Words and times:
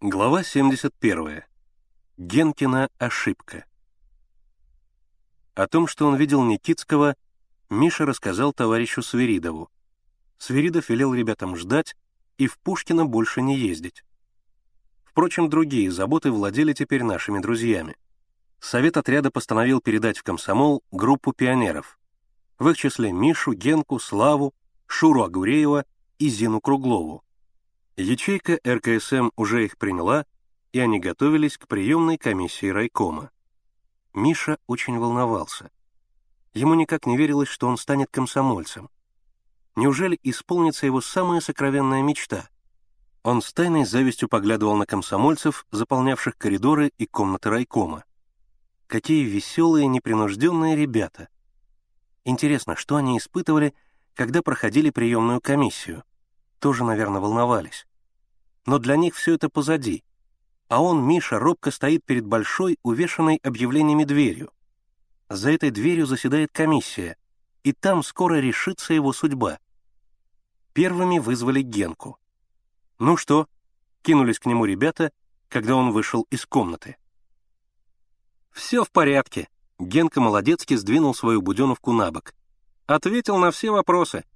Глава 0.00 0.44
71. 0.44 1.42
Генкина 2.18 2.88
ошибка. 2.98 3.64
О 5.56 5.66
том, 5.66 5.88
что 5.88 6.06
он 6.06 6.14
видел 6.14 6.44
Никитского, 6.44 7.16
Миша 7.68 8.06
рассказал 8.06 8.52
товарищу 8.52 9.02
Свиридову. 9.02 9.68
Свиридов 10.38 10.88
велел 10.88 11.14
ребятам 11.14 11.56
ждать 11.56 11.96
и 12.36 12.46
в 12.46 12.60
Пушкино 12.60 13.06
больше 13.06 13.42
не 13.42 13.58
ездить. 13.58 14.04
Впрочем, 15.02 15.50
другие 15.50 15.90
заботы 15.90 16.30
владели 16.30 16.72
теперь 16.74 17.02
нашими 17.02 17.40
друзьями. 17.40 17.96
Совет 18.60 18.96
отряда 18.98 19.32
постановил 19.32 19.80
передать 19.80 20.18
в 20.18 20.22
комсомол 20.22 20.84
группу 20.92 21.32
пионеров. 21.32 21.98
В 22.60 22.68
их 22.68 22.76
числе 22.76 23.10
Мишу, 23.10 23.52
Генку, 23.52 23.98
Славу, 23.98 24.54
Шуру 24.86 25.24
Агуреева 25.24 25.84
и 26.20 26.28
Зину 26.28 26.60
Круглову. 26.60 27.24
Ячейка 28.00 28.60
РКСМ 28.64 29.30
уже 29.34 29.64
их 29.64 29.76
приняла, 29.76 30.24
и 30.70 30.78
они 30.78 31.00
готовились 31.00 31.58
к 31.58 31.66
приемной 31.66 32.16
комиссии 32.16 32.68
райкома. 32.68 33.32
Миша 34.14 34.58
очень 34.68 34.96
волновался. 35.00 35.72
Ему 36.54 36.74
никак 36.74 37.06
не 37.06 37.16
верилось, 37.16 37.48
что 37.48 37.66
он 37.66 37.76
станет 37.76 38.08
комсомольцем. 38.12 38.88
Неужели 39.74 40.16
исполнится 40.22 40.86
его 40.86 41.00
самая 41.00 41.40
сокровенная 41.40 42.02
мечта? 42.02 42.48
Он 43.24 43.42
с 43.42 43.52
тайной 43.52 43.84
завистью 43.84 44.28
поглядывал 44.28 44.76
на 44.76 44.86
комсомольцев, 44.86 45.66
заполнявших 45.72 46.38
коридоры 46.38 46.92
и 46.98 47.06
комнаты 47.06 47.50
райкома. 47.50 48.04
Какие 48.86 49.24
веселые, 49.24 49.88
непринужденные 49.88 50.76
ребята. 50.76 51.28
Интересно, 52.24 52.76
что 52.76 52.94
они 52.94 53.18
испытывали, 53.18 53.74
когда 54.14 54.40
проходили 54.40 54.90
приемную 54.90 55.40
комиссию? 55.40 56.04
Тоже, 56.60 56.84
наверное, 56.84 57.20
волновались 57.20 57.87
но 58.68 58.78
для 58.78 58.96
них 58.96 59.14
все 59.14 59.32
это 59.32 59.48
позади. 59.48 60.04
А 60.68 60.82
он, 60.82 61.02
Миша, 61.02 61.38
робко 61.38 61.70
стоит 61.70 62.04
перед 62.04 62.26
большой, 62.26 62.76
увешанной 62.82 63.40
объявлениями 63.42 64.04
дверью. 64.04 64.52
За 65.30 65.50
этой 65.50 65.70
дверью 65.70 66.04
заседает 66.04 66.52
комиссия, 66.52 67.16
и 67.62 67.72
там 67.72 68.02
скоро 68.02 68.34
решится 68.34 68.92
его 68.92 69.14
судьба. 69.14 69.58
Первыми 70.74 71.18
вызвали 71.18 71.62
Генку. 71.62 72.18
«Ну 72.98 73.16
что?»— 73.16 73.46
кинулись 74.02 74.38
к 74.38 74.44
нему 74.44 74.66
ребята, 74.66 75.12
когда 75.48 75.74
он 75.74 75.90
вышел 75.92 76.26
из 76.28 76.44
комнаты. 76.44 76.98
«Все 78.50 78.84
в 78.84 78.90
порядке»,— 78.90 79.48
Генка 79.78 80.20
молодецки 80.20 80.74
сдвинул 80.74 81.14
свою 81.14 81.40
буденовку 81.40 81.92
на 81.92 82.10
бок. 82.10 82.34
«Ответил 82.84 83.38
на 83.38 83.50
все 83.50 83.70
вопросы». 83.70 84.26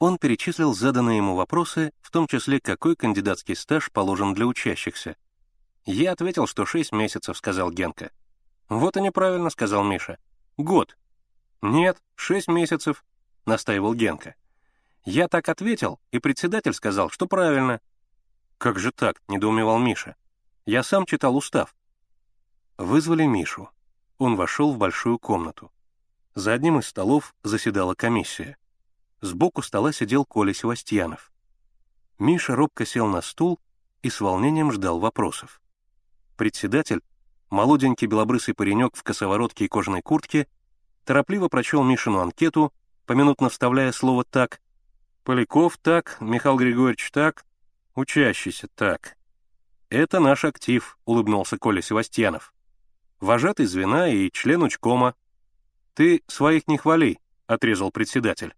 Он 0.00 0.16
перечислил 0.16 0.74
заданные 0.74 1.18
ему 1.18 1.36
вопросы, 1.36 1.92
в 2.00 2.10
том 2.10 2.26
числе, 2.26 2.58
какой 2.58 2.96
кандидатский 2.96 3.54
стаж 3.54 3.92
положен 3.92 4.32
для 4.32 4.46
учащихся. 4.46 5.14
«Я 5.84 6.12
ответил, 6.12 6.46
что 6.46 6.64
шесть 6.64 6.90
месяцев»,— 6.90 7.36
сказал 7.38 7.70
Генка. 7.70 8.10
«Вот 8.70 8.96
и 8.96 9.00
неправильно»,— 9.02 9.50
сказал 9.50 9.84
Миша. 9.84 10.18
«Год». 10.56 10.96
«Нет, 11.60 12.02
шесть 12.14 12.48
месяцев»,— 12.48 13.04
настаивал 13.44 13.92
Генка. 13.94 14.36
«Я 15.04 15.28
так 15.28 15.50
ответил, 15.50 16.00
и 16.12 16.18
председатель 16.18 16.72
сказал, 16.72 17.10
что 17.10 17.26
правильно». 17.26 17.82
«Как 18.56 18.78
же 18.78 18.92
так?»— 18.92 19.20
недоумевал 19.28 19.78
Миша. 19.78 20.16
«Я 20.64 20.82
сам 20.82 21.04
читал 21.04 21.36
устав». 21.36 21.74
Вызвали 22.78 23.24
Мишу. 23.24 23.68
Он 24.16 24.36
вошел 24.36 24.72
в 24.72 24.78
большую 24.78 25.18
комнату. 25.18 25.70
За 26.34 26.54
одним 26.54 26.78
из 26.78 26.86
столов 26.86 27.34
заседала 27.42 27.94
комиссия. 27.94 28.56
Сбоку 29.20 29.62
стола 29.62 29.92
сидел 29.92 30.24
Коля 30.24 30.54
Севастьянов. 30.54 31.30
Миша 32.18 32.56
робко 32.56 32.86
сел 32.86 33.06
на 33.06 33.20
стул 33.20 33.60
и 34.02 34.08
с 34.08 34.20
волнением 34.20 34.72
ждал 34.72 34.98
вопросов. 34.98 35.60
Председатель, 36.36 37.02
молоденький 37.50 38.06
белобрысый 38.06 38.54
паренек 38.54 38.96
в 38.96 39.02
косоворотке 39.02 39.66
и 39.66 39.68
кожаной 39.68 40.00
куртке, 40.00 40.48
торопливо 41.04 41.48
прочел 41.48 41.82
Мишину 41.82 42.20
анкету, 42.20 42.72
поминутно 43.04 43.50
вставляя 43.50 43.92
слово 43.92 44.24
«так». 44.24 44.60
«Поляков 45.22 45.76
так, 45.76 46.16
Михаил 46.20 46.56
Григорьевич 46.56 47.10
так, 47.10 47.44
учащийся 47.94 48.68
так». 48.74 49.18
«Это 49.90 50.18
наш 50.18 50.46
актив»,— 50.46 50.98
улыбнулся 51.04 51.58
Коля 51.58 51.82
Севастьянов. 51.82 52.54
«Вожатый 53.20 53.66
звена 53.66 54.08
и 54.08 54.30
член 54.30 54.62
учкома». 54.62 55.14
«Ты 55.92 56.22
своих 56.26 56.68
не 56.68 56.78
хвали»,— 56.78 57.18
отрезал 57.46 57.90
председатель. 57.90 58.54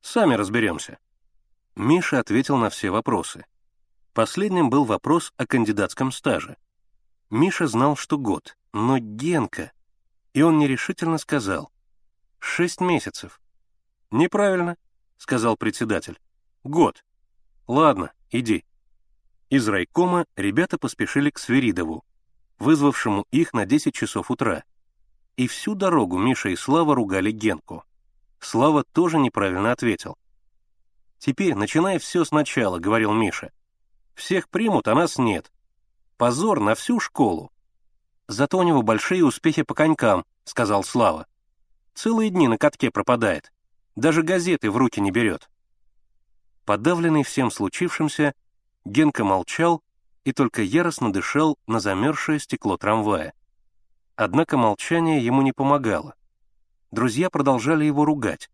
Сами 0.00 0.34
разберемся». 0.34 0.98
Миша 1.76 2.18
ответил 2.18 2.56
на 2.56 2.70
все 2.70 2.90
вопросы. 2.90 3.44
Последним 4.12 4.70
был 4.70 4.84
вопрос 4.84 5.32
о 5.36 5.46
кандидатском 5.46 6.10
стаже. 6.12 6.56
Миша 7.30 7.66
знал, 7.66 7.96
что 7.96 8.18
год, 8.18 8.56
но 8.72 8.98
Генка... 8.98 9.72
И 10.32 10.42
он 10.42 10.58
нерешительно 10.58 11.18
сказал. 11.18 11.72
«Шесть 12.38 12.80
месяцев». 12.80 13.40
«Неправильно»,— 14.10 14.76
сказал 15.16 15.56
председатель. 15.56 16.20
«Год». 16.62 17.04
«Ладно, 17.66 18.12
иди». 18.30 18.64
Из 19.48 19.66
райкома 19.66 20.26
ребята 20.36 20.78
поспешили 20.78 21.30
к 21.30 21.38
Свиридову, 21.38 22.04
вызвавшему 22.60 23.26
их 23.32 23.52
на 23.52 23.66
10 23.66 23.92
часов 23.92 24.30
утра. 24.30 24.62
И 25.36 25.48
всю 25.48 25.74
дорогу 25.74 26.18
Миша 26.18 26.50
и 26.50 26.56
Слава 26.56 26.94
ругали 26.94 27.32
Генку. 27.32 27.84
Слава 28.40 28.84
тоже 28.84 29.18
неправильно 29.18 29.70
ответил. 29.70 30.16
«Теперь 31.18 31.54
начинай 31.54 31.98
все 31.98 32.24
сначала»,— 32.24 32.78
говорил 32.80 33.12
Миша. 33.12 33.52
«Всех 34.14 34.48
примут, 34.48 34.88
а 34.88 34.94
нас 34.94 35.18
нет. 35.18 35.52
Позор 36.16 36.60
на 36.60 36.74
всю 36.74 36.98
школу». 36.98 37.52
«Зато 38.26 38.58
у 38.58 38.62
него 38.62 38.82
большие 38.82 39.24
успехи 39.24 39.62
по 39.62 39.74
конькам»,— 39.74 40.24
сказал 40.44 40.82
Слава. 40.82 41.26
«Целые 41.94 42.30
дни 42.30 42.48
на 42.48 42.56
катке 42.56 42.90
пропадает. 42.90 43.52
Даже 43.96 44.22
газеты 44.22 44.70
в 44.70 44.76
руки 44.76 45.00
не 45.00 45.10
берет». 45.10 45.50
Подавленный 46.64 47.24
всем 47.24 47.50
случившимся, 47.50 48.34
Генка 48.84 49.24
молчал 49.24 49.82
и 50.24 50.32
только 50.32 50.62
яростно 50.62 51.12
дышал 51.12 51.58
на 51.66 51.80
замерзшее 51.80 52.38
стекло 52.38 52.78
трамвая. 52.78 53.34
Однако 54.16 54.56
молчание 54.56 55.24
ему 55.24 55.42
не 55.42 55.52
помогало 55.52 56.14
друзья 56.90 57.30
продолжали 57.30 57.84
его 57.84 58.04
ругать, 58.04 58.50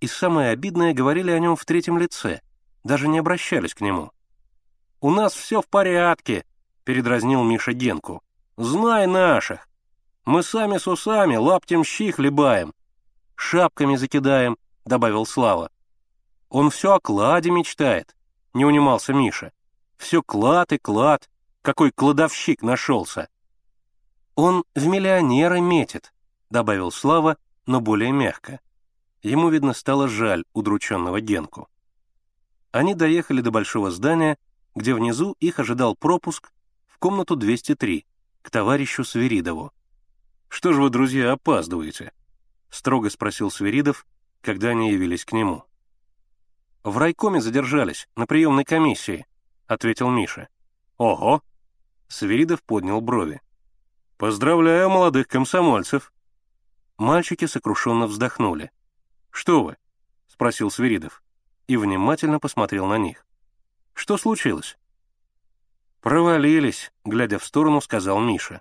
и 0.00 0.06
самое 0.06 0.50
обидное 0.50 0.94
говорили 0.94 1.30
о 1.30 1.38
нем 1.38 1.56
в 1.56 1.64
третьем 1.64 1.98
лице, 1.98 2.40
даже 2.84 3.08
не 3.08 3.18
обращались 3.18 3.74
к 3.74 3.80
нему. 3.80 4.10
«У 5.00 5.10
нас 5.10 5.34
все 5.34 5.60
в 5.60 5.68
порядке»,— 5.68 6.44
передразнил 6.84 7.42
Миша 7.42 7.72
Генку. 7.72 8.22
«Знай 8.56 9.06
наших. 9.06 9.68
Мы 10.24 10.42
сами 10.42 10.78
с 10.78 10.86
усами 10.86 11.36
лаптем 11.36 11.84
щи 11.84 12.10
хлебаем. 12.10 12.74
Шапками 13.34 13.96
закидаем»,— 13.96 14.58
добавил 14.84 15.24
Слава. 15.24 15.70
«Он 16.48 16.70
все 16.70 16.94
о 16.94 17.00
кладе 17.00 17.50
мечтает»,— 17.50 18.14
не 18.54 18.64
унимался 18.64 19.12
Миша. 19.12 19.52
«Все 19.96 20.22
клад 20.22 20.72
и 20.72 20.78
клад. 20.78 21.30
Какой 21.62 21.90
кладовщик 21.90 22.62
нашелся». 22.62 23.28
«Он 24.34 24.64
в 24.74 24.86
миллионеры 24.86 25.60
метит»,— 25.60 26.12
добавил 26.50 26.90
Слава,— 26.90 27.36
но 27.66 27.80
более 27.80 28.12
мягко. 28.12 28.60
Ему, 29.22 29.50
видно, 29.50 29.74
стало 29.74 30.08
жаль 30.08 30.44
удрученного 30.52 31.20
Генку. 31.20 31.68
Они 32.72 32.94
доехали 32.94 33.40
до 33.40 33.50
большого 33.50 33.90
здания, 33.90 34.38
где 34.74 34.94
внизу 34.94 35.36
их 35.40 35.58
ожидал 35.58 35.96
пропуск 35.96 36.52
в 36.86 36.98
комнату 36.98 37.36
203 37.36 38.06
к 38.42 38.50
товарищу 38.50 39.04
Свиридову. 39.04 39.72
«Что 40.48 40.72
же 40.72 40.82
вы, 40.82 40.90
друзья, 40.90 41.32
опаздываете?»— 41.32 42.12
строго 42.70 43.10
спросил 43.10 43.50
Свиридов, 43.50 44.06
когда 44.40 44.68
они 44.68 44.92
явились 44.92 45.24
к 45.24 45.32
нему. 45.32 45.64
«В 46.82 46.96
райкоме 46.96 47.40
задержались, 47.40 48.08
на 48.16 48.26
приемной 48.26 48.64
комиссии»,— 48.64 49.26
ответил 49.66 50.08
Миша. 50.08 50.48
«Ого!»— 50.96 51.42
Свиридов 52.08 52.62
поднял 52.62 53.00
брови. 53.00 53.42
«Поздравляю 54.16 54.88
молодых 54.88 55.28
комсомольцев!» 55.28 56.12
Мальчики 57.00 57.46
сокрушенно 57.46 58.06
вздохнули. 58.06 58.70
«Что 59.30 59.64
вы?»— 59.64 59.78
спросил 60.26 60.70
Свиридов 60.70 61.22
и 61.66 61.78
внимательно 61.78 62.38
посмотрел 62.38 62.84
на 62.84 62.98
них. 62.98 63.24
«Что 63.94 64.18
случилось?» 64.18 64.76
«Провалились»,— 66.02 66.92
глядя 67.06 67.38
в 67.38 67.44
сторону, 67.46 67.80
сказал 67.80 68.20
Миша. 68.20 68.60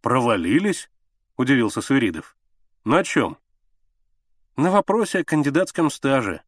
«Провалились?»— 0.00 0.88
удивился 1.36 1.82
Свиридов. 1.82 2.38
«На 2.84 3.04
чем?» 3.04 3.36
«На 4.56 4.70
вопросе 4.70 5.18
о 5.18 5.24
кандидатском 5.24 5.90
стаже. 5.90 6.40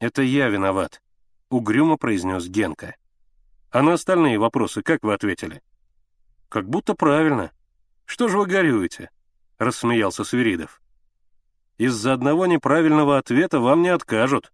Это 0.00 0.22
я 0.22 0.48
виноват»,— 0.48 1.00
угрюмо 1.50 1.96
произнес 1.96 2.48
Генка. 2.48 2.96
«А 3.70 3.80
на 3.80 3.92
остальные 3.92 4.40
вопросы 4.40 4.82
как 4.82 5.04
вы 5.04 5.14
ответили?» 5.14 5.62
«Как 6.48 6.68
будто 6.68 6.94
правильно. 6.94 7.52
Что 8.06 8.26
же 8.26 8.38
вы 8.38 8.46
горюете?»— 8.46 9.10
рассмеялся 9.64 10.24
Свиридов. 10.24 10.80
«Из-за 11.78 12.12
одного 12.12 12.46
неправильного 12.46 13.18
ответа 13.18 13.60
вам 13.60 13.82
не 13.82 13.88
откажут. 13.88 14.52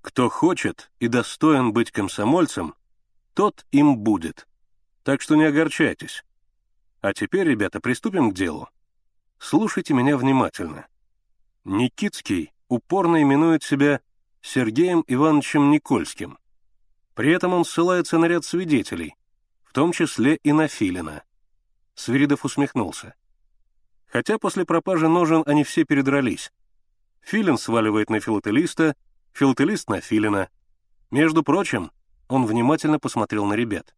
Кто 0.00 0.28
хочет 0.28 0.90
и 0.98 1.08
достоин 1.08 1.72
быть 1.72 1.90
комсомольцем, 1.90 2.74
тот 3.34 3.64
им 3.70 3.98
будет». 3.98 4.46
Так 5.02 5.22
что 5.22 5.34
не 5.34 5.44
огорчайтесь. 5.44 6.24
А 7.00 7.14
теперь, 7.14 7.48
ребята, 7.48 7.80
приступим 7.80 8.30
к 8.30 8.34
делу. 8.34 8.68
Слушайте 9.38 9.94
меня 9.94 10.16
внимательно. 10.16 10.86
Никитский 11.64 12.52
упорно 12.68 13.22
именует 13.22 13.62
себя 13.62 14.00
Сергеем 14.42 15.02
Ивановичем 15.06 15.70
Никольским. 15.70 16.38
При 17.14 17.32
этом 17.32 17.54
он 17.54 17.64
ссылается 17.64 18.18
на 18.18 18.26
ряд 18.26 18.44
свидетелей, 18.44 19.14
в 19.64 19.72
том 19.72 19.92
числе 19.92 20.36
и 20.36 20.52
на 20.52 20.68
Филина. 20.68 21.22
Свиридов 21.94 22.44
усмехнулся. 22.44 23.14
Хотя 24.12 24.38
после 24.38 24.64
пропажи 24.64 25.08
ножен 25.08 25.42
они 25.46 25.62
все 25.62 25.84
передрались. 25.84 26.52
Филин 27.20 27.58
сваливает 27.58 28.10
на 28.10 28.18
филателиста, 28.18 28.96
филателист 29.32 29.88
на 29.88 30.00
Филина. 30.00 30.48
Между 31.10 31.42
прочим, 31.42 31.92
он 32.28 32.46
внимательно 32.46 32.98
посмотрел 32.98 33.46
на 33.46 33.54
ребят. 33.54 33.94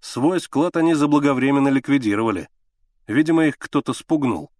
Свой 0.00 0.40
склад 0.40 0.76
они 0.76 0.94
заблаговременно 0.94 1.68
ликвидировали. 1.68 2.48
Видимо, 3.06 3.46
их 3.46 3.58
кто-то 3.58 3.92
спугнул. 3.92 4.50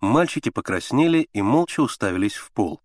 Мальчики 0.00 0.50
покраснели 0.50 1.28
и 1.32 1.42
молча 1.42 1.80
уставились 1.80 2.34
в 2.34 2.50
пол. 2.52 2.80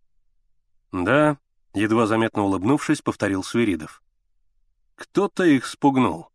«Да»,— 0.92 1.38
едва 1.74 2.06
заметно 2.06 2.44
улыбнувшись, 2.44 3.02
повторил 3.02 3.44
Свиридов. 3.44 4.04
«Кто-то 4.96 5.44
их 5.44 5.66
спугнул. 5.66 6.30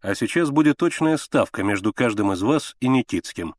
А 0.00 0.14
сейчас 0.14 0.50
будет 0.50 0.78
точная 0.78 1.16
ставка 1.16 1.62
между 1.62 1.92
каждым 1.92 2.32
из 2.32 2.42
вас 2.42 2.76
и 2.80 2.88
Никитским. 2.88 3.54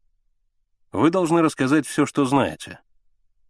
Вы 0.96 1.10
должны 1.10 1.42
рассказать 1.42 1.86
все, 1.86 2.06
что 2.06 2.24
знаете. 2.24 2.80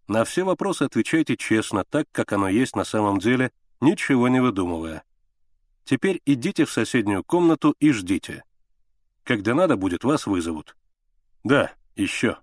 На 0.07 0.23
все 0.23 0.43
вопросы 0.43 0.81
отвечайте 0.81 1.37
честно, 1.37 1.83
так, 1.87 2.07
как 2.11 2.33
оно 2.33 2.49
есть 2.49 2.75
на 2.75 2.85
самом 2.85 3.19
деле, 3.19 3.51
ничего 3.81 4.27
не 4.29 4.39
выдумывая. 4.39 5.03
Теперь 5.83 6.23
идите 6.25 6.65
в 6.65 6.71
соседнюю 6.71 7.23
комнату 7.23 7.75
и 7.79 7.91
ждите. 7.91 8.43
Когда 9.23 9.53
надо 9.53 9.77
будет, 9.77 10.03
вас 10.03 10.25
вызовут. 10.25 10.75
Да, 11.43 11.71
еще. 11.95 12.39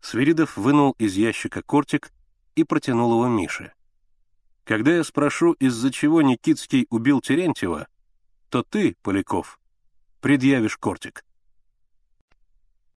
Свиридов 0.00 0.56
вынул 0.56 0.92
из 0.92 1.16
ящика 1.16 1.60
кортик 1.60 2.10
и 2.54 2.64
протянул 2.64 3.12
его 3.12 3.28
Мише. 3.28 3.74
Когда 4.64 4.96
я 4.96 5.04
спрошу, 5.04 5.52
из-за 5.52 5.92
чего 5.92 6.22
Никитский 6.22 6.86
убил 6.88 7.20
Терентьева, 7.20 7.86
то 8.48 8.62
ты, 8.62 8.96
Поляков, 9.02 9.60
предъявишь 10.22 10.78
кортик. 10.78 11.22